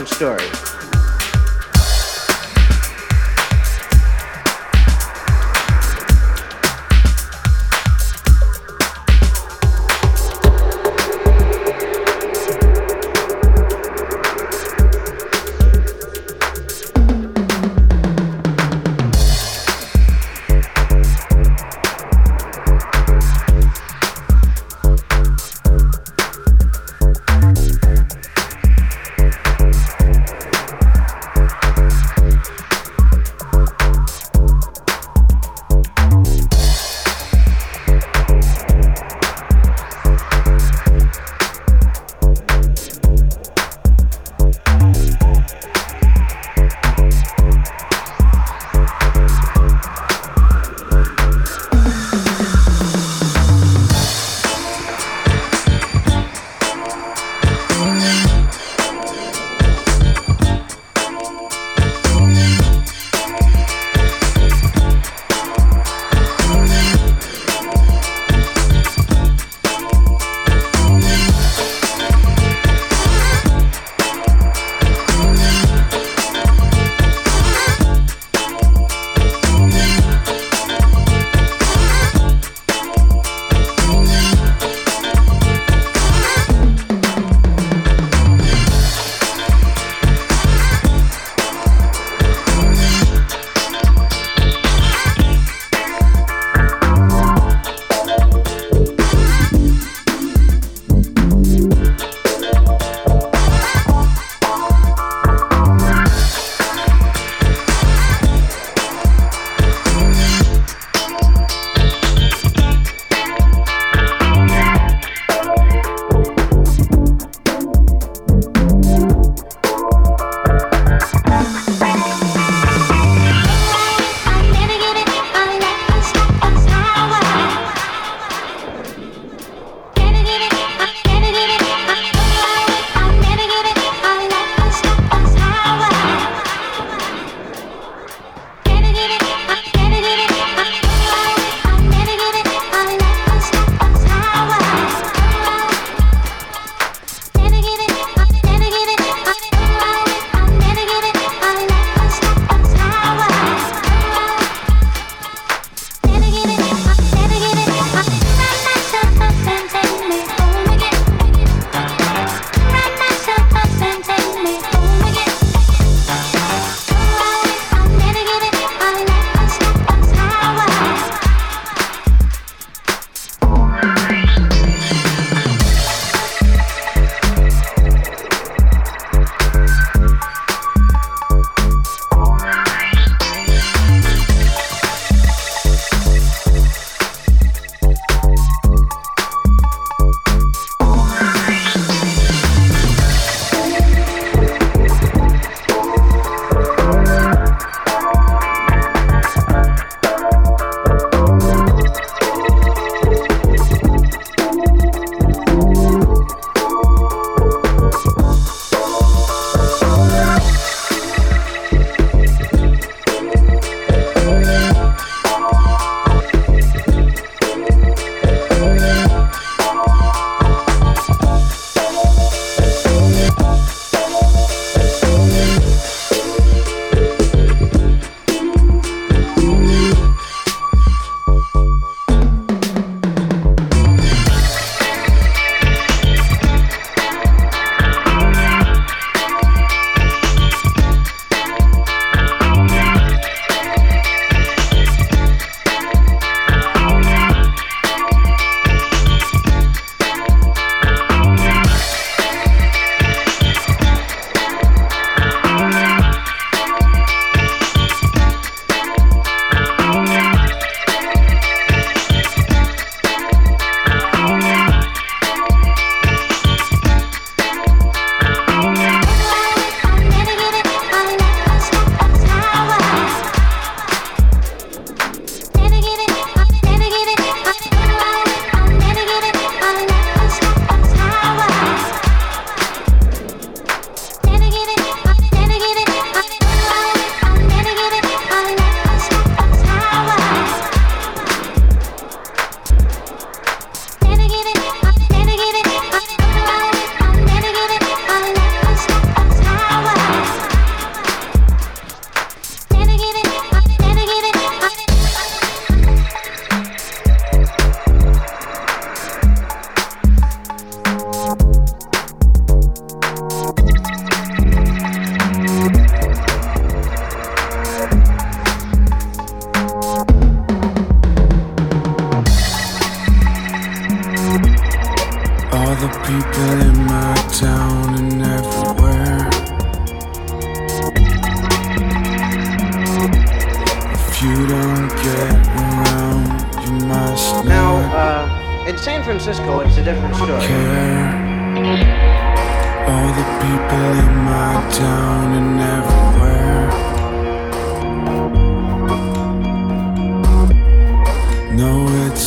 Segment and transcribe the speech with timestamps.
[0.00, 0.49] different story.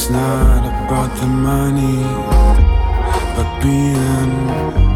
[0.03, 2.03] It's not about the money,
[3.37, 4.92] but being.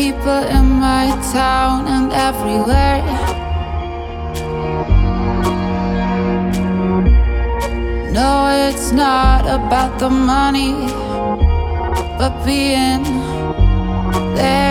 [0.00, 3.04] people in my town and everywhere.
[8.18, 8.32] No,
[8.66, 10.72] it's not about the money,
[12.18, 13.04] but being
[14.36, 14.69] there.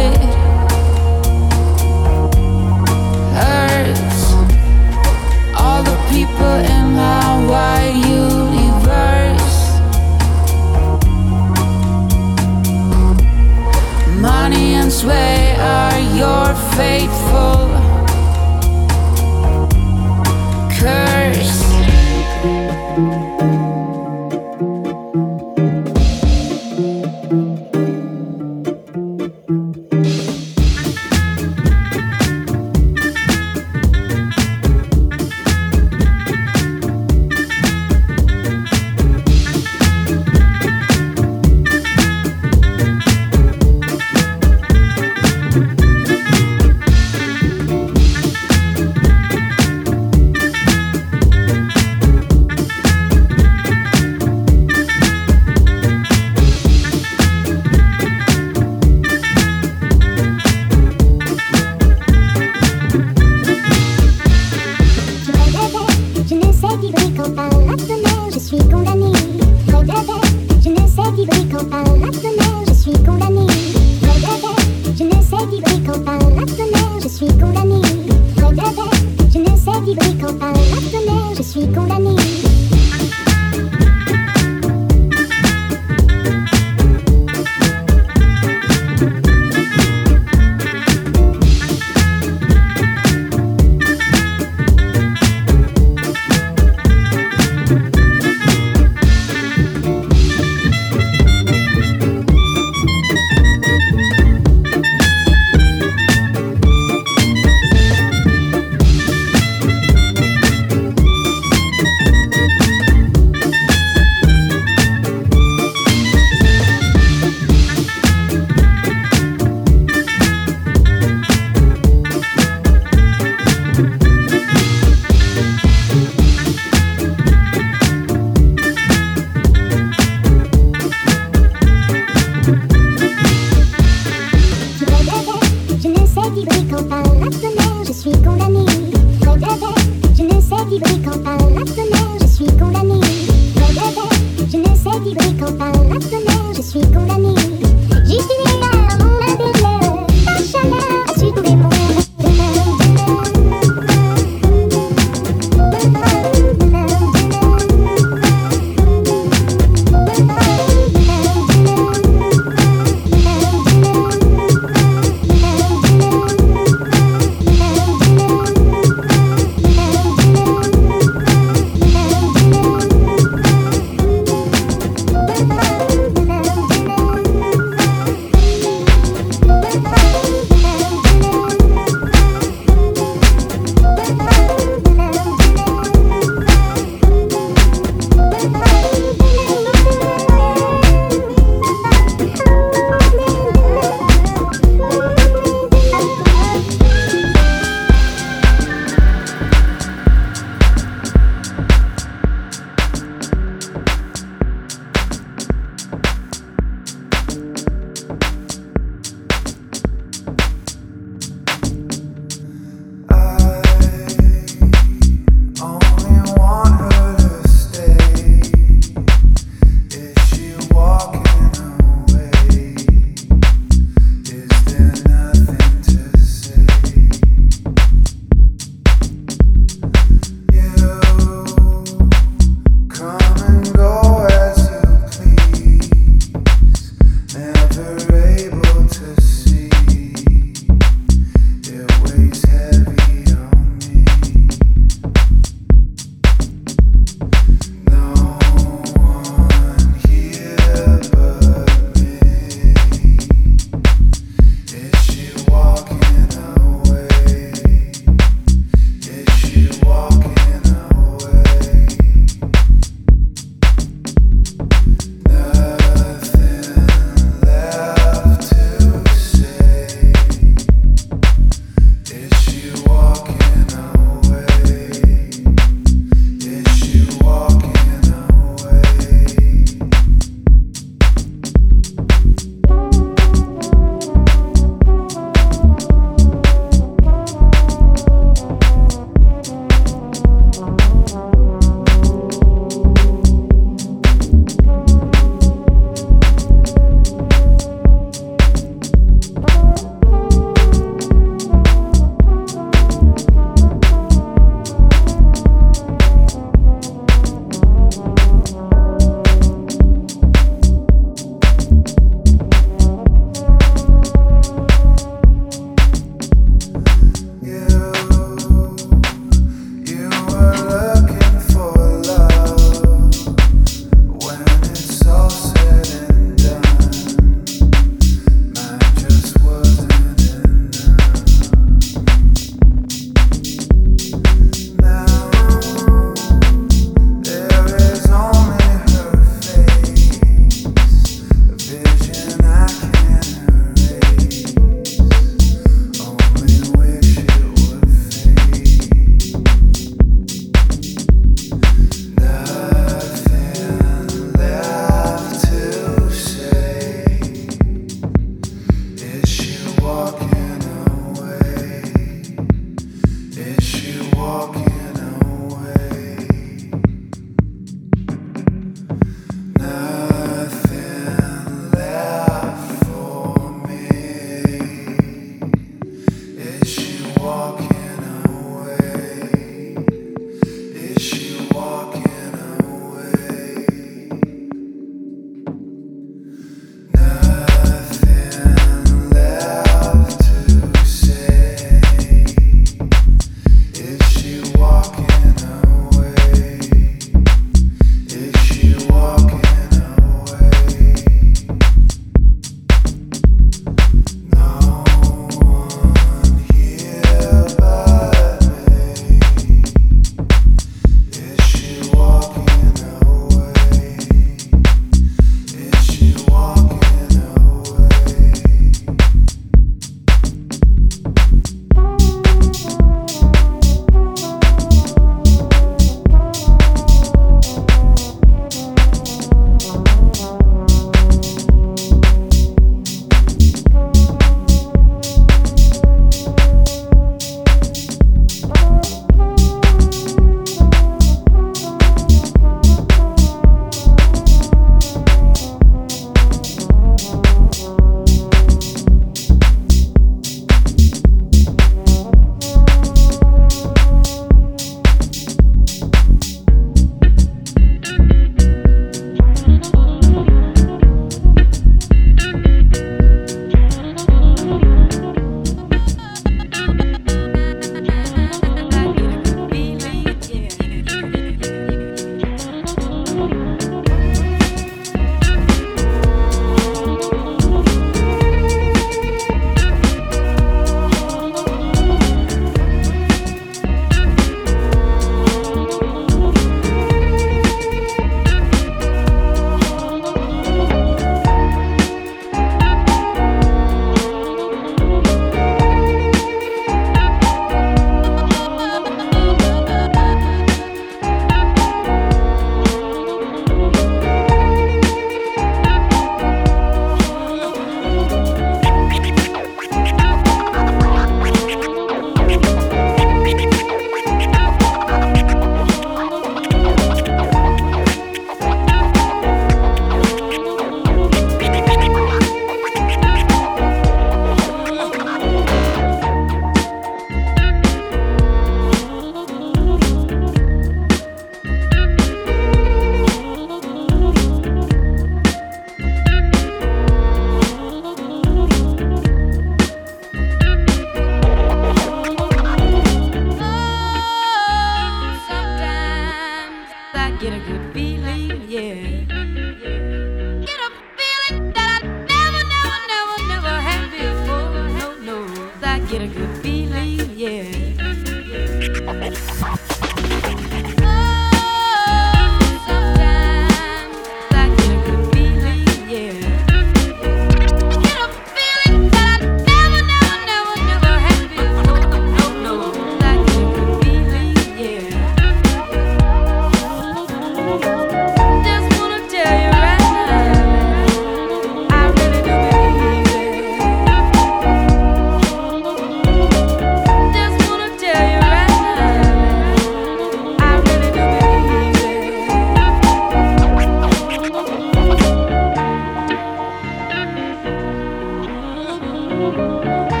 [599.21, 600.00] Música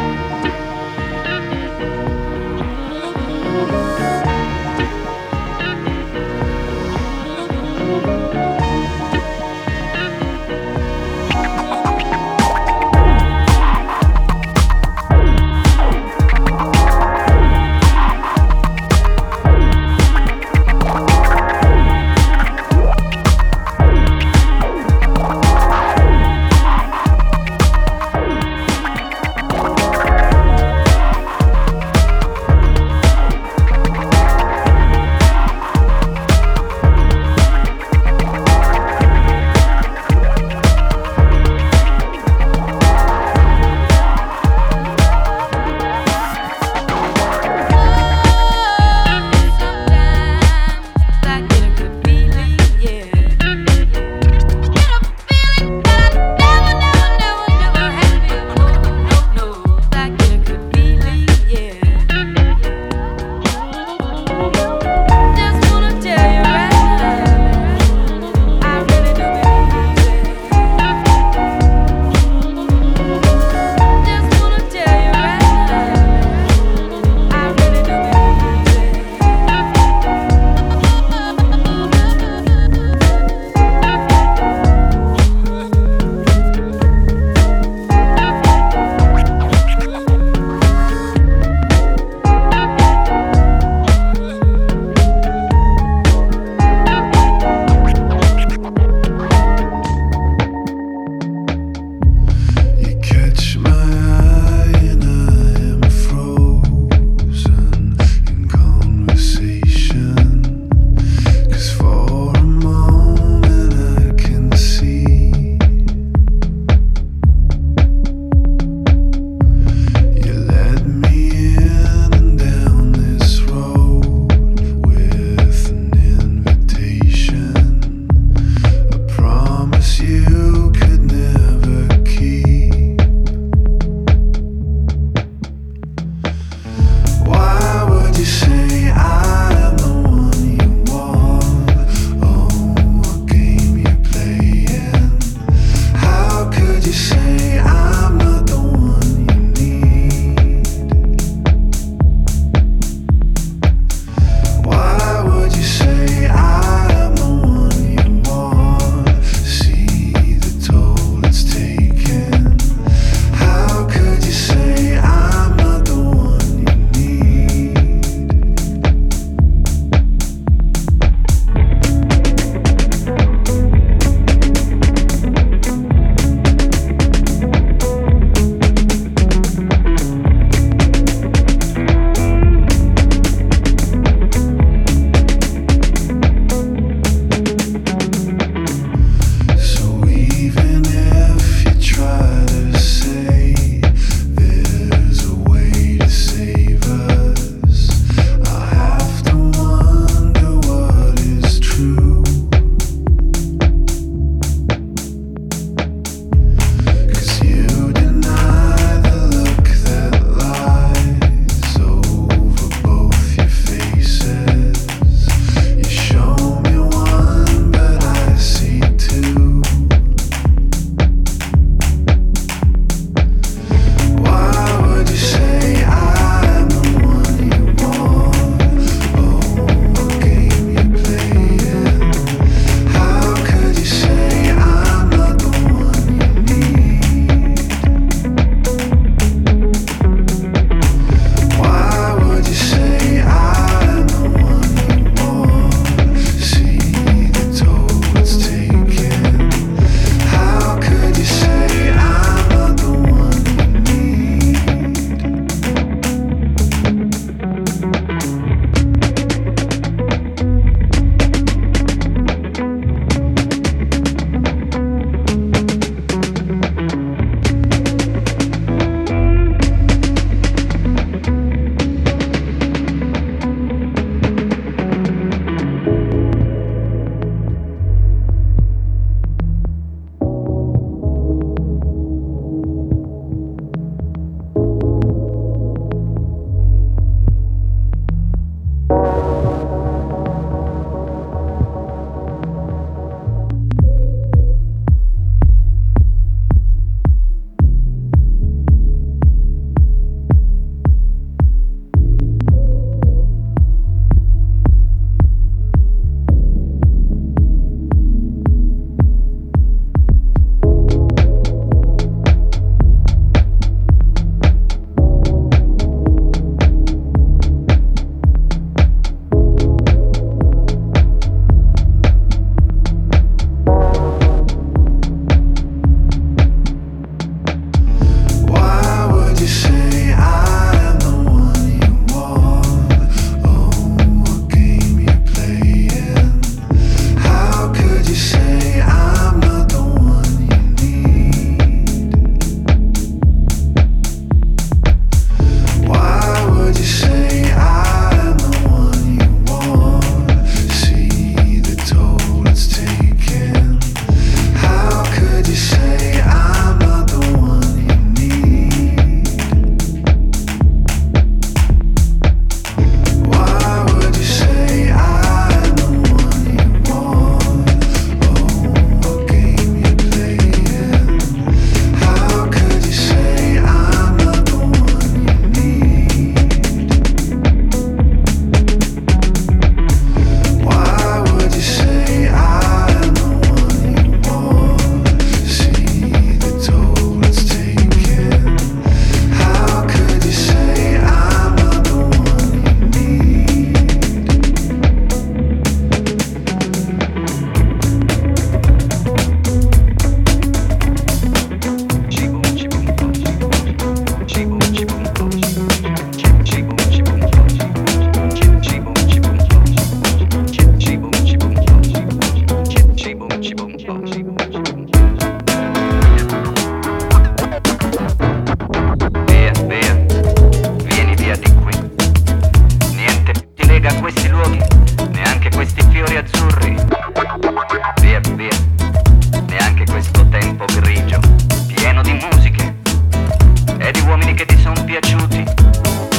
[434.31, 435.43] pezzi che ti son piaciuti.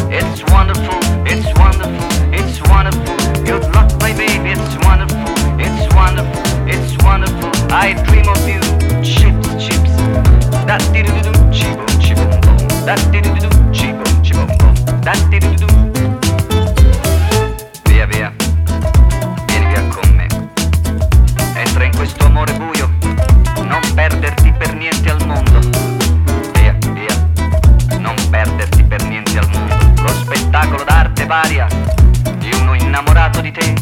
[0.08, 3.16] It's wonderful, it's wonderful, it's wonderful.
[3.44, 5.24] Good luck, my baby, it's wonderful,
[5.58, 7.50] it's wonderful, it's wonderful.
[7.70, 8.60] I dream of you.
[9.02, 9.90] Chips, chips.
[10.66, 12.56] That did do do chibum chibum bum.
[12.84, 14.48] That did do do chibum chibum.
[15.02, 15.68] That did do do.
[17.86, 18.32] Via via.
[19.46, 20.26] Vieni via con me.
[21.54, 22.90] Entra in questo amore buio.
[23.62, 24.41] Non perderti
[31.32, 31.66] varia
[32.36, 33.72] di uno innamorato di te.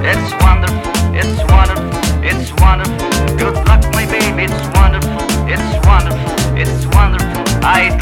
[0.00, 0.80] It's wonderful,
[1.12, 1.90] it's wonderful,
[2.22, 3.36] it's wonderful.
[3.36, 7.44] Good luck, my baby, it's wonderful, it's wonderful, it's wonderful.
[7.62, 7.94] I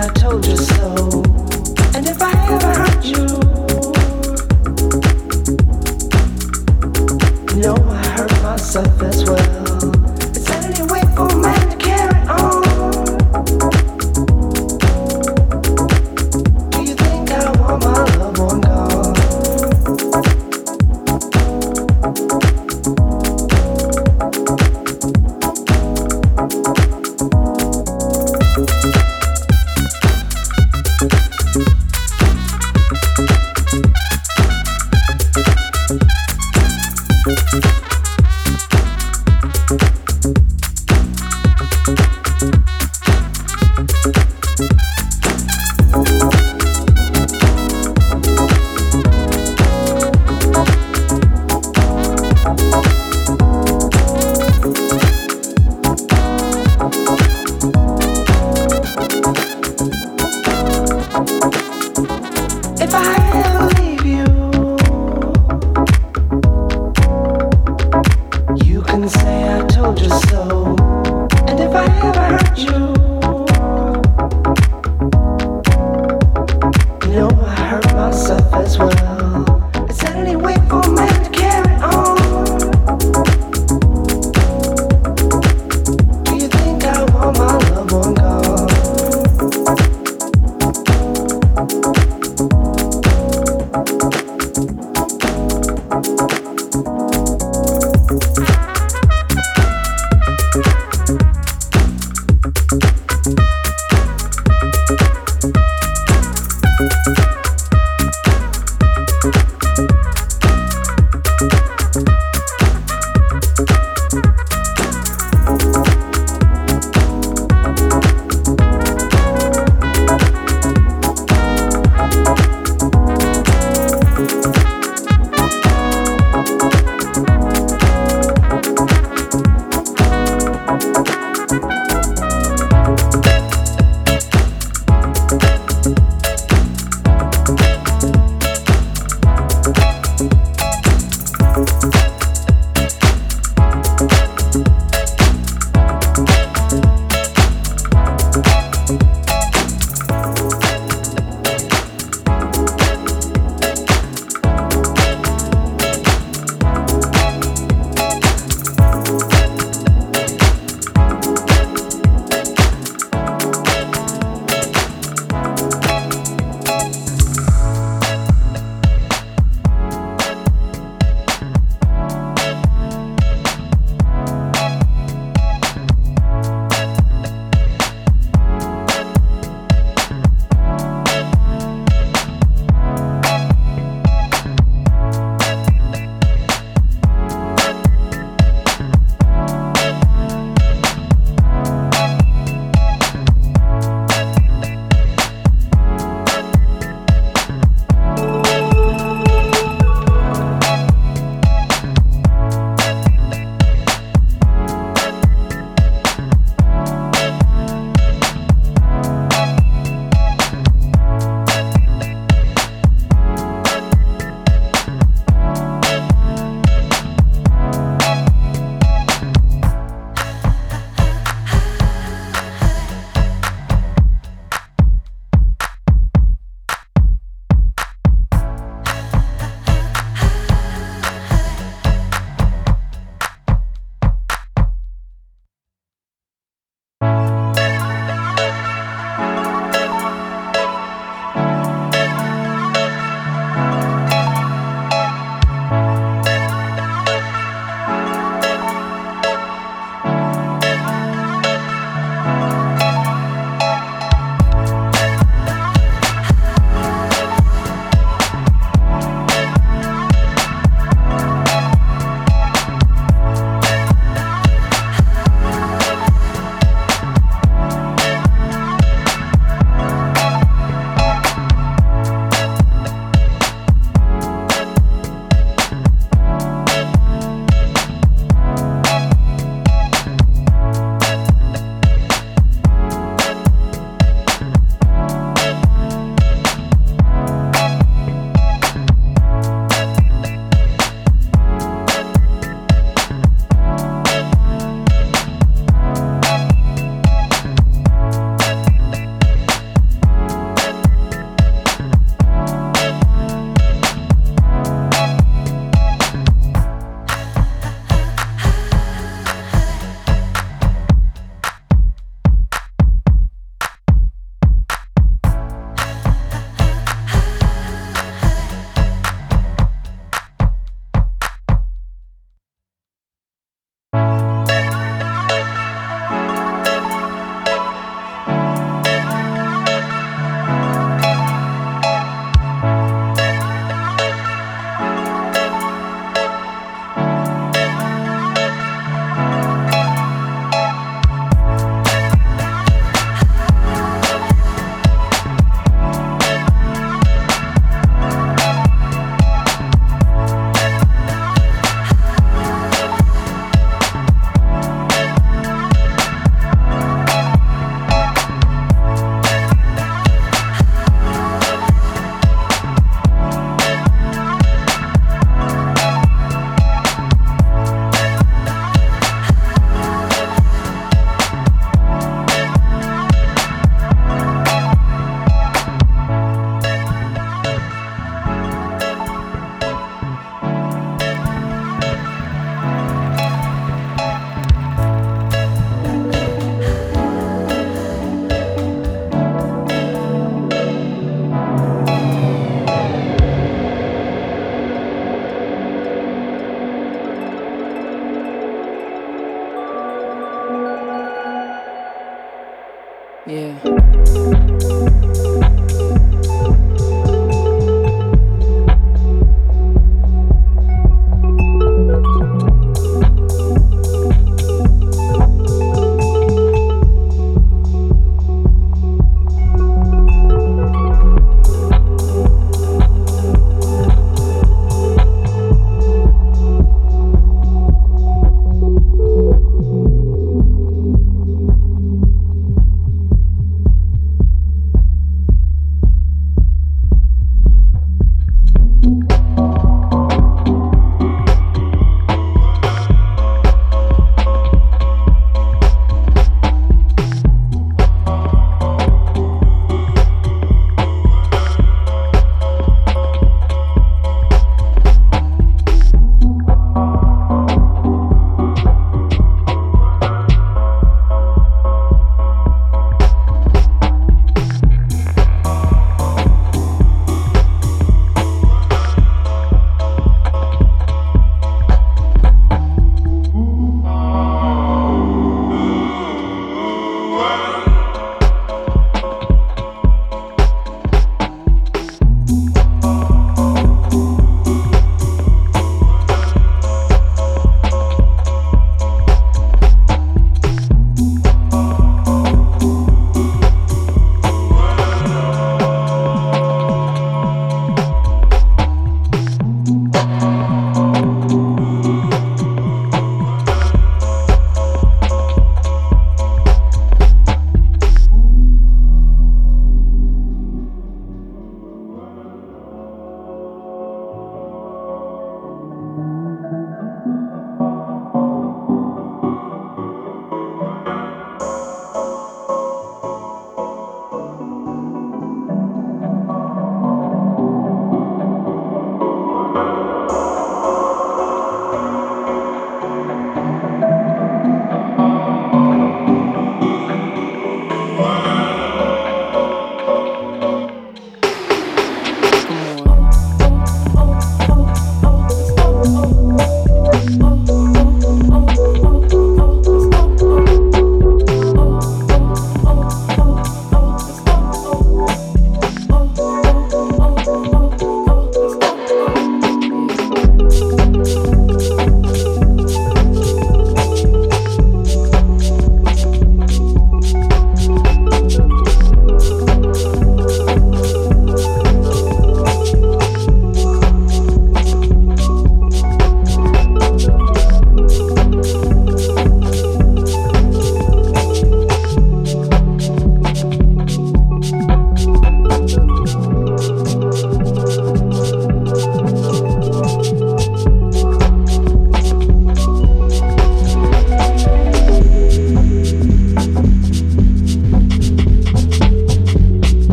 [0.00, 0.77] I told you so.